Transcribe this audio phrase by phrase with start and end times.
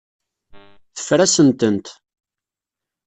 [0.95, 1.87] Teffer-asent-tent.